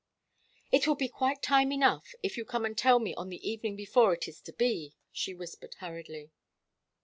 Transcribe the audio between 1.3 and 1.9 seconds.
time